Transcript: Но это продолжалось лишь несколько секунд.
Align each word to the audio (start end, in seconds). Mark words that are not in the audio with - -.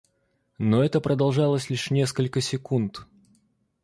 Но 0.57 0.83
это 0.83 0.99
продолжалось 0.99 1.69
лишь 1.69 1.91
несколько 1.91 2.41
секунд. 2.41 3.05